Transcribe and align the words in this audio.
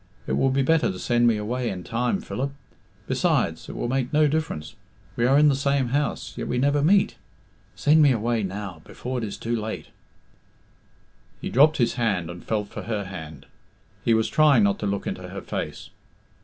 It 0.25 0.31
will 0.33 0.49
be 0.49 0.63
better 0.63 0.91
to 0.91 0.97
send 0.97 1.27
me 1.27 1.37
away 1.37 1.69
in 1.69 1.83
time, 1.83 2.21
Philip. 2.21 2.49
Besides, 3.05 3.69
it 3.69 3.75
will 3.75 3.87
make 3.87 4.11
no 4.11 4.27
difference. 4.27 4.73
We 5.15 5.27
are 5.27 5.37
in 5.37 5.47
the 5.47 5.55
same 5.55 5.89
house, 5.89 6.33
yet 6.39 6.47
we 6.47 6.57
never 6.57 6.81
meet. 6.81 7.17
Send 7.75 8.01
me 8.01 8.11
away 8.11 8.41
now, 8.41 8.81
before 8.83 9.19
it 9.19 9.23
is 9.23 9.37
too 9.37 9.55
late." 9.55 9.89
He 11.39 11.51
dropped 11.51 11.77
his 11.77 11.93
hand 12.01 12.31
and 12.31 12.43
felt 12.43 12.69
for 12.69 12.81
her 12.81 13.03
hand; 13.03 13.45
he 14.03 14.15
was 14.15 14.27
trying 14.27 14.63
not 14.63 14.79
to 14.79 14.87
look 14.87 15.05
into 15.05 15.29
her 15.29 15.41
face. 15.41 15.91